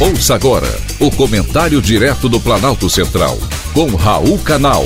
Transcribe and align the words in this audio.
Ouça 0.00 0.36
agora 0.36 0.68
o 1.00 1.10
comentário 1.10 1.82
direto 1.82 2.28
do 2.28 2.38
Planalto 2.38 2.88
Central, 2.88 3.36
com 3.74 3.96
Raul 3.96 4.38
Canal. 4.38 4.84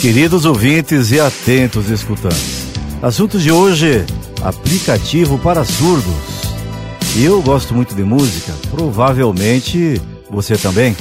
Queridos 0.00 0.44
ouvintes 0.44 1.10
e 1.10 1.18
atentos 1.18 1.90
escutantes. 1.90 2.68
Assunto 3.02 3.36
de 3.36 3.50
hoje: 3.50 4.06
aplicativo 4.40 5.36
para 5.36 5.64
surdos. 5.64 6.14
Eu 7.16 7.42
gosto 7.42 7.74
muito 7.74 7.96
de 7.96 8.04
música, 8.04 8.52
provavelmente 8.70 10.00
você 10.30 10.56
também. 10.56 10.96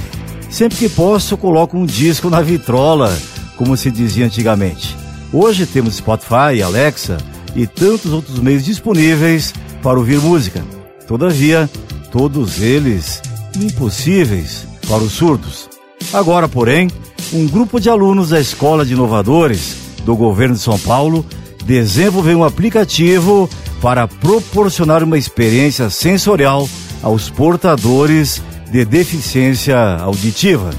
Sempre 0.49 0.79
que 0.79 0.89
posso, 0.89 1.37
coloco 1.37 1.77
um 1.77 1.85
disco 1.85 2.31
na 2.31 2.41
vitrola 2.41 3.15
como 3.57 3.75
se 3.75 3.91
dizia 3.91 4.25
antigamente. 4.25 4.95
Hoje 5.33 5.65
temos 5.65 5.95
Spotify, 5.95 6.61
Alexa 6.63 7.17
e 7.55 7.67
tantos 7.67 8.13
outros 8.13 8.39
meios 8.39 8.63
disponíveis 8.63 9.53
para 9.81 9.99
ouvir 9.99 10.19
música. 10.19 10.63
Todavia, 11.07 11.69
todos 12.11 12.61
eles 12.61 13.21
impossíveis 13.55 14.67
para 14.87 15.03
os 15.03 15.13
surdos. 15.13 15.69
Agora, 16.13 16.47
porém, 16.47 16.89
um 17.33 17.47
grupo 17.47 17.79
de 17.79 17.89
alunos 17.89 18.29
da 18.29 18.39
Escola 18.39 18.85
de 18.85 18.93
Inovadores 18.93 19.75
do 20.05 20.15
governo 20.15 20.55
de 20.55 20.61
São 20.61 20.79
Paulo 20.79 21.25
desenvolveu 21.65 22.39
um 22.39 22.43
aplicativo 22.43 23.49
para 23.81 24.07
proporcionar 24.07 25.03
uma 25.03 25.17
experiência 25.17 25.89
sensorial 25.89 26.67
aos 27.03 27.29
portadores 27.29 28.41
de 28.71 28.85
deficiência 28.85 29.77
auditiva. 29.77 30.71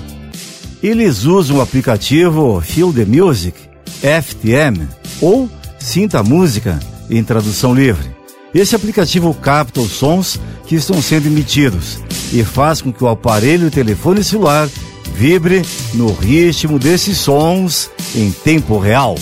Eles 0.83 1.25
usam 1.25 1.57
o 1.57 1.61
aplicativo 1.61 2.61
Feel 2.61 2.93
the 2.93 3.05
Music, 3.05 3.59
FTM, 4.01 4.87
ou 5.21 5.51
Sinta 5.79 6.21
a 6.21 6.23
Música, 6.23 6.79
em 7.11 7.23
tradução 7.25 7.75
livre. 7.75 8.17
Esse 8.55 8.77
aplicativo 8.77 9.35
capta 9.35 9.81
os 9.81 9.93
sons 9.93 10.39
que 10.67 10.77
estão 10.77 11.03
sendo 11.03 11.27
emitidos 11.27 11.99
e 12.33 12.45
faz 12.45 12.81
com 12.81 12.93
que 12.93 13.03
o 13.03 13.09
aparelho 13.09 13.71
telefone 13.71 14.23
celular 14.23 14.69
vibre 15.15 15.63
no 15.95 16.13
ritmo 16.13 16.79
desses 16.79 17.19
sons 17.19 17.91
em 18.15 18.31
tempo 18.31 18.79
real. 18.79 19.17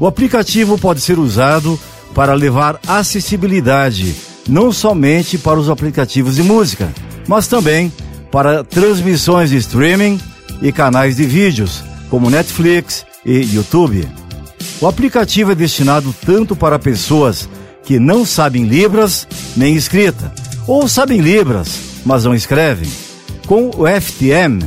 O 0.00 0.06
aplicativo 0.06 0.76
pode 0.76 1.00
ser 1.00 1.18
usado 1.18 1.78
para 2.12 2.34
levar 2.34 2.80
acessibilidade 2.86 4.14
não 4.48 4.72
somente 4.72 5.38
para 5.38 5.60
os 5.60 5.70
aplicativos 5.70 6.34
de 6.34 6.42
música, 6.42 6.92
mas 7.28 7.46
também 7.46 7.92
para 8.32 8.64
transmissões 8.64 9.50
de 9.50 9.56
streaming 9.58 10.18
e 10.62 10.72
canais 10.72 11.16
de 11.16 11.24
vídeos, 11.24 11.82
como 12.08 12.30
Netflix 12.30 13.04
e 13.26 13.40
YouTube. 13.54 14.08
O 14.80 14.86
aplicativo 14.86 15.52
é 15.52 15.54
destinado 15.54 16.14
tanto 16.24 16.56
para 16.56 16.78
pessoas 16.78 17.48
que 17.84 17.98
não 17.98 18.24
sabem 18.24 18.64
Libras 18.64 19.26
nem 19.56 19.74
escrita, 19.74 20.32
ou 20.66 20.88
sabem 20.88 21.20
Libras, 21.20 21.78
mas 22.06 22.24
não 22.24 22.34
escrevem. 22.34 22.88
Com 23.46 23.70
o 23.76 23.86
FTM, 24.00 24.62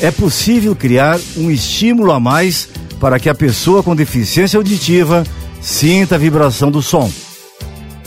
é 0.00 0.10
possível 0.10 0.74
criar 0.74 1.18
um 1.36 1.50
estímulo 1.50 2.12
a 2.12 2.20
mais 2.20 2.68
para 3.00 3.18
que 3.18 3.28
a 3.28 3.34
pessoa 3.34 3.82
com 3.82 3.94
deficiência 3.94 4.56
auditiva 4.56 5.24
sinta 5.60 6.16
a 6.16 6.18
vibração 6.18 6.70
do 6.70 6.82
som. 6.82 7.10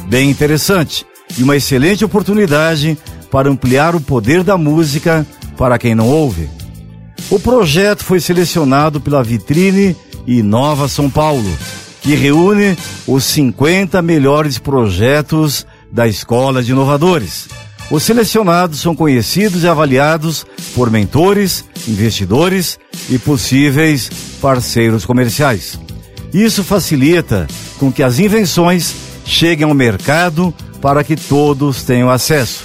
Bem 0.07 0.29
interessante 0.29 1.05
e 1.37 1.43
uma 1.43 1.55
excelente 1.55 2.03
oportunidade 2.03 2.97
para 3.29 3.49
ampliar 3.49 3.95
o 3.95 4.01
poder 4.01 4.43
da 4.43 4.57
música 4.57 5.25
para 5.57 5.77
quem 5.77 5.95
não 5.95 6.07
ouve. 6.07 6.60
O 7.29 7.39
projeto 7.39 8.03
foi 8.03 8.19
selecionado 8.19 8.99
pela 8.99 9.23
Vitrine 9.23 9.95
Inova 10.27 10.87
São 10.87 11.09
Paulo, 11.09 11.49
que 12.01 12.15
reúne 12.15 12.77
os 13.07 13.23
50 13.25 14.01
melhores 14.01 14.57
projetos 14.57 15.65
da 15.91 16.07
Escola 16.07 16.63
de 16.63 16.71
Inovadores. 16.71 17.47
Os 17.89 18.03
selecionados 18.03 18.79
são 18.79 18.95
conhecidos 18.95 19.63
e 19.63 19.67
avaliados 19.67 20.45
por 20.73 20.89
mentores, 20.89 21.65
investidores 21.87 22.79
e 23.09 23.19
possíveis 23.19 24.09
parceiros 24.41 25.05
comerciais. 25.05 25.77
Isso 26.33 26.63
facilita 26.63 27.47
com 27.77 27.91
que 27.91 28.01
as 28.01 28.19
invenções 28.19 28.95
cheguem 29.25 29.67
ao 29.67 29.73
mercado 29.73 30.53
para 30.81 31.03
que 31.03 31.15
todos 31.15 31.83
tenham 31.83 32.09
acesso. 32.09 32.63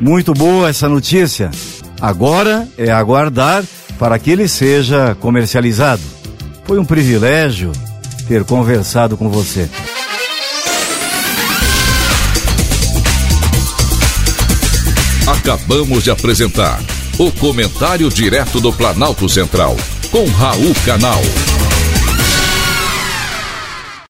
Muito 0.00 0.34
boa 0.34 0.68
essa 0.68 0.88
notícia. 0.88 1.50
Agora 2.00 2.68
é 2.76 2.90
aguardar 2.90 3.64
para 3.98 4.18
que 4.18 4.30
ele 4.30 4.48
seja 4.48 5.16
comercializado. 5.20 6.02
Foi 6.64 6.78
um 6.78 6.84
privilégio 6.84 7.72
ter 8.26 8.44
conversado 8.44 9.16
com 9.16 9.28
você. 9.28 9.68
Acabamos 15.26 16.04
de 16.04 16.10
apresentar 16.10 16.80
o 17.18 17.30
Comentário 17.32 18.08
Direto 18.08 18.60
do 18.60 18.72
Planalto 18.72 19.28
Central, 19.28 19.76
com 20.10 20.24
Raul 20.26 20.74
Canal. 20.84 21.22